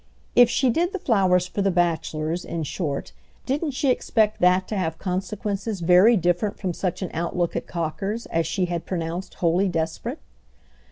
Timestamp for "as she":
8.25-8.65